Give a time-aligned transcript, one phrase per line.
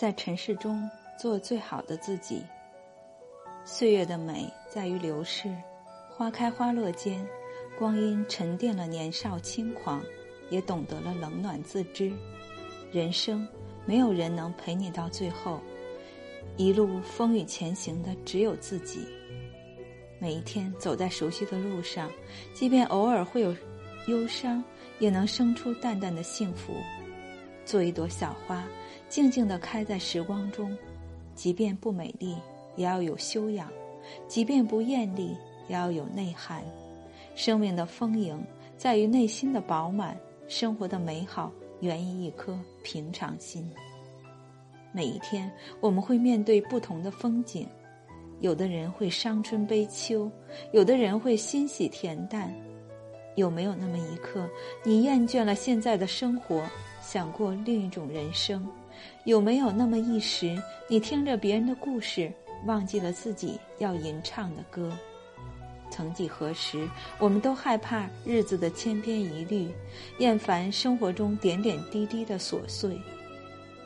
[0.00, 2.42] 在尘世中做最好的自己。
[3.66, 5.54] 岁月的美在于流逝，
[6.08, 7.22] 花开花落间，
[7.78, 10.02] 光阴沉淀了年少轻狂，
[10.48, 12.10] 也懂得了冷暖自知。
[12.90, 13.46] 人生
[13.84, 15.60] 没有人能陪你到最后，
[16.56, 19.06] 一路风雨前行的只有自己。
[20.18, 22.10] 每一天走在熟悉的路上，
[22.54, 23.54] 即便偶尔会有
[24.06, 24.64] 忧伤，
[24.98, 26.72] 也能生出淡淡的幸福。
[27.66, 28.64] 做一朵小花，
[29.10, 30.74] 静静地开在时光中，
[31.34, 32.36] 即便不美丽，
[32.76, 33.66] 也要有修养；
[34.28, 35.36] 即便不艳丽，
[35.68, 36.62] 也要有内涵。
[37.34, 38.40] 生命的丰盈
[38.76, 41.50] 在于内心的饱满，生活的美好
[41.80, 43.68] 源于一颗平常心。
[44.92, 45.50] 每一天，
[45.80, 47.66] 我们会面对不同的风景。
[48.38, 50.30] 有的人会伤春悲秋，
[50.72, 52.54] 有的人会欣喜恬淡。
[53.34, 54.48] 有没有那么一刻，
[54.84, 56.62] 你厌倦了现在的生活，
[57.02, 58.64] 想过另一种人生？
[59.24, 62.32] 有没有那么一时，你听着别人的故事，
[62.66, 64.92] 忘记了自己要吟唱的歌？
[65.90, 69.70] 曾几何时，我们都害怕日子的千篇一律，
[70.18, 72.96] 厌烦生活中点点滴滴的琐碎。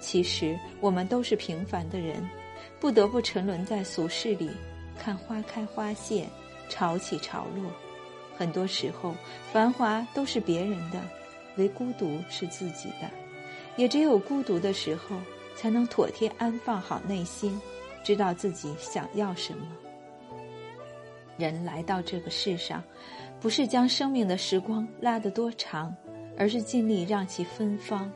[0.00, 2.22] 其实，我们都是平凡的人。
[2.78, 4.50] 不得不沉沦在俗世里，
[4.98, 6.28] 看花开花谢，
[6.68, 7.70] 潮起潮落。
[8.36, 9.14] 很多时候，
[9.50, 11.00] 繁华都是别人的，
[11.56, 13.08] 唯孤独是自己的。
[13.76, 15.16] 也只有孤独的时候，
[15.56, 17.60] 才能妥帖安放好内心，
[18.04, 19.66] 知道自己想要什么。
[21.36, 22.82] 人来到这个世上，
[23.40, 25.94] 不是将生命的时光拉得多长，
[26.38, 28.10] 而是尽力让其芬芳。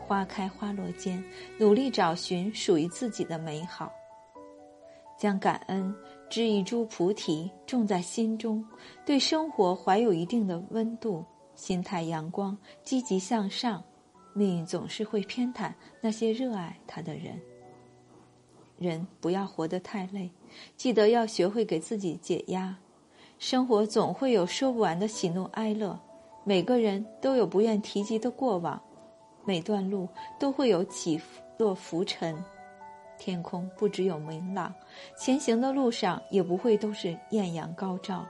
[0.00, 1.22] 花开花落间，
[1.56, 3.92] 努力找寻属于自己的美好。
[5.16, 5.94] 将感恩
[6.28, 8.64] 织一株菩提，种在心中，
[9.06, 11.24] 对生活怀有一定的温度，
[11.54, 13.80] 心态阳光，积极向上，
[14.34, 17.40] 命运总是会偏袒那些热爱他的人。
[18.78, 20.30] 人不要活得太累，
[20.76, 22.76] 记得要学会给自己解压。
[23.38, 25.98] 生活总会有说不完的喜怒哀乐，
[26.44, 28.80] 每个人都有不愿提及的过往。
[29.44, 31.20] 每段路都会有起
[31.58, 32.36] 落浮沉，
[33.18, 34.72] 天空不只有明朗，
[35.16, 38.24] 前行的路上也不会都是艳阳高照。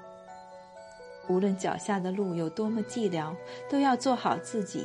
[1.28, 3.34] 无论脚下的路有多么寂寥，
[3.70, 4.80] 都要做好自己；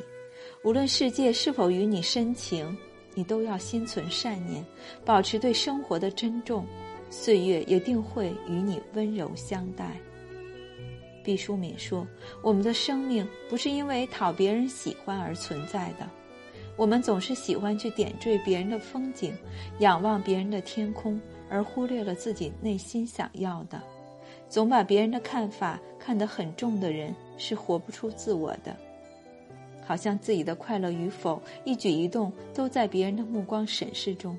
[0.63, 2.77] 无论世界是否与你深情，
[3.13, 4.65] 你都要心存善念，
[5.05, 6.65] 保持对生活的珍重。
[7.09, 9.95] 岁月也定会与你温柔相待。
[11.23, 12.05] 毕淑敏说
[12.43, 16.09] ：“我们的生命不是因为讨别人喜欢而存在的，
[16.75, 19.33] 我们总是喜欢去点缀别人的风景，
[19.79, 21.19] 仰望别人的天空，
[21.49, 23.81] 而忽略了自己内心想要的。
[24.49, 28.75] 总把别人的看法看得很重的人，是活不出自我的。
[29.87, 34.37] 好像自己的快乐与否，一举一动都在别人的目光审视中。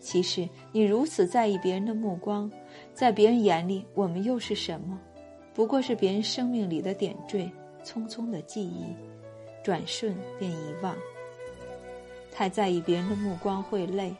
[0.00, 2.50] 其实，你如此在意别人的目光，
[2.94, 4.98] 在别人眼里，我们又是什么？”
[5.52, 7.52] 不过是别人生命里的点缀，
[7.84, 8.86] 匆匆的记忆，
[9.62, 10.96] 转瞬便遗忘。
[12.32, 14.10] 太在意别人的目光会累，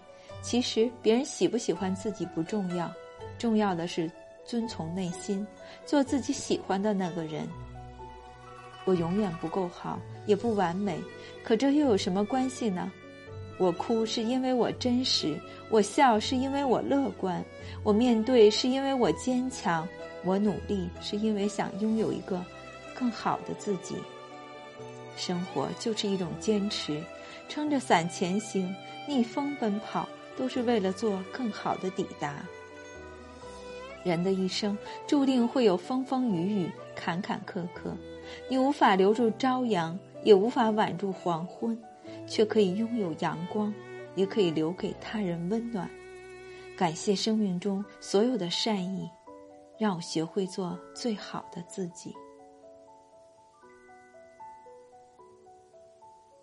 [0.43, 2.93] 其实别人喜不喜欢自己不重要，
[3.39, 4.09] 重要的是
[4.45, 5.47] 遵从内心，
[5.87, 7.49] 做自己喜欢的那个人。
[8.85, 10.99] 我永远不够好，也不完美，
[11.43, 12.91] 可这又有什么关系呢？
[13.59, 15.39] 我哭是因为我真实，
[15.71, 17.45] 我笑是因为我乐观，
[17.85, 19.87] 我面对是因为我坚强。
[20.25, 22.45] 我努力是因为想拥有一个
[22.95, 23.97] 更好的自己。
[25.17, 27.03] 生活就是一种坚持，
[27.49, 28.73] 撑着伞前行，
[29.09, 32.37] 逆风奔跑，都是为了做更好的抵达。
[34.05, 34.77] 人的一生
[35.07, 37.93] 注定会有风风雨雨、坎坎坷坷，
[38.49, 41.77] 你无法留住朝阳，也无法挽住黄昏，
[42.27, 43.73] 却可以拥有阳光，
[44.15, 45.89] 也可以留给他人温暖。
[46.77, 49.09] 感谢生命中所有的善意。
[49.79, 52.15] 让我学会做最好的自己。